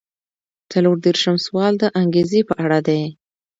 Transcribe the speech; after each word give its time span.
څلور 0.71 0.95
دېرشم 1.05 1.35
سوال 1.45 1.73
د 1.79 1.83
انګیزې 2.01 2.41
په 2.49 2.53
اړه 2.63 2.79
دی. 2.87 3.01